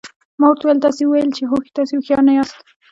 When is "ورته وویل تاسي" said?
0.49-1.03